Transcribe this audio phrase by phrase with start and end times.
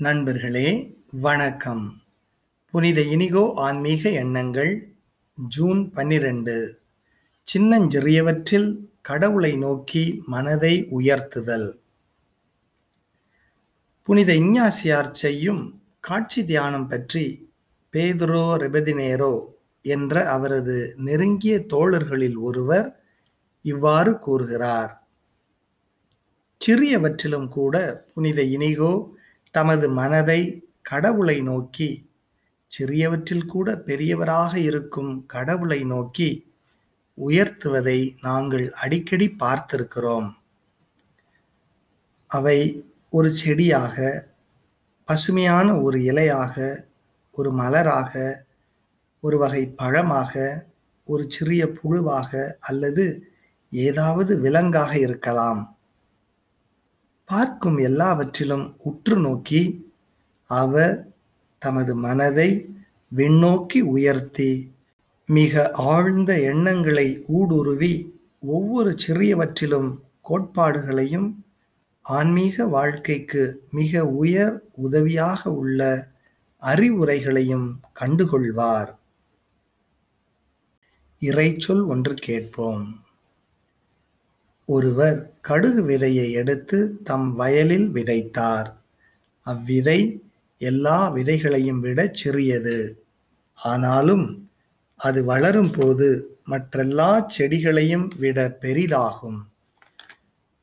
[0.00, 2.02] நண்பர்களே வணக்கம்.
[2.70, 4.92] புனித இனிகோ ஆன்மீக எண்ணங்கள்
[5.48, 6.80] ஜூன் பன்னிரண்டு.
[7.46, 11.78] சின்னஞ்சிறியவற்றில் கடவுளை நோக்கி மனதை உயர்த்துதல்.
[14.02, 17.50] புனித இஞ்ஞாசியார் செய்யும் காட்சி தியானம் பற்றி
[17.92, 19.44] பேதுரோ ரெபதினேரோ
[19.82, 23.02] என்ற அவரது நெருங்கிய தோழர்களில் ஒருவர்
[23.62, 25.02] இவ்வாறு கூறுகிறார்.
[26.60, 29.16] சிறியவற்றிலும் கூட புனித இனிகோ
[29.50, 30.40] தமது மனதை
[30.82, 32.06] கடவுளை நோக்கி
[32.68, 36.46] சிறியவற்றில் கூட பெரியவராக இருக்கும் கடவுளை நோக்கி
[37.18, 40.34] உயர்த்துவதை நாங்கள் அடிக்கடி பார்த்திருக்கிறோம்.
[42.26, 43.96] அவை ஒரு செடியாக
[45.04, 46.84] பசுமையான ஒரு இலையாக
[47.32, 48.44] ஒரு மலராக
[49.20, 50.64] ஒரு வகை பழமாக
[51.04, 53.30] ஒரு சிறிய புழுவாக அல்லது
[53.70, 55.77] ஏதாவது விலங்காக இருக்கலாம்.
[57.28, 59.62] பார்க்கும் எல்லாவற்றிலும் உற்று நோக்கி
[60.44, 61.12] அவர்
[61.58, 62.50] தமது மனதை
[63.16, 64.72] விண்ணோக்கி உயர்த்தி
[65.26, 69.90] மிக ஆழ்ந்த எண்ணங்களை ஊடுருவி ஒவ்வொரு சிறியவற்றிலும்
[70.28, 71.28] கோட்பாடுகளையும்
[72.02, 76.08] ஆன்மீக வாழ்க்கைக்கு மிக உயர் உதவியாக உள்ள
[76.62, 77.68] அறிவுரைகளையும்
[78.00, 78.90] கண்டுகொள்வார்.
[81.20, 82.86] இறைச்சொல் ஒன்று கேட்போம்.
[84.70, 88.70] ஒருவர் கடுகு விதையை எடுத்து தம் வயலில் விதைத்தார்.
[89.46, 90.20] அவ்விதை
[90.58, 93.04] எல்லா விதைகளையும் விட சிறியது.
[93.54, 94.50] ஆனாலும்
[94.96, 99.40] அது வளரும் போது மற்றெல்லா செடிகளையும் விட பெரிதாகும்.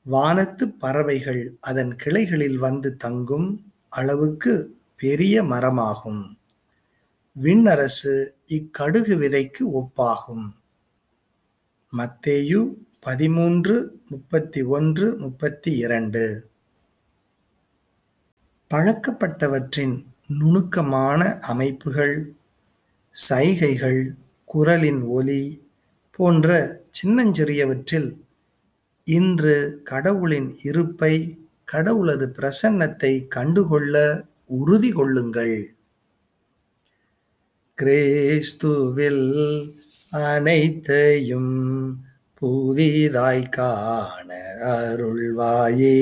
[0.04, 4.54] வானத்து பறவைகள் அதன் கிளைகளில் வந்து தங்கும் அளவுக்கு
[4.98, 6.24] பெரிய மரமாகும்.
[7.44, 10.48] விண்ணரசு இக்கடுகு விதைக்கு ஒப்பாகும்.
[11.94, 12.60] மத்தேயு
[13.06, 16.50] பதிமூன்று முப்பத்தி ஒன்று முப்பத்தி இரண்டு.
[18.70, 22.32] பழக்கப்பட்டவற்றின் நுணுக்கமான அமைப்புகள்
[23.12, 24.12] சைகைகள்
[24.46, 25.68] குரலின் ஒலி
[26.12, 28.18] போன்ற சின்னஞ்சிறியவற்றில்
[29.04, 31.38] இன்று கடவுளின் இருப்பை
[31.72, 35.76] கடவுளது பிரசன்னத்தை கண்டுகொள்ள உறுதி கொள்ளுங்கள்.
[37.82, 39.24] கிறிஸ்துவில்
[40.10, 41.54] அனைத்தையும்
[42.46, 44.30] புதிதாய் காண
[44.66, 45.96] அருள்வாயே.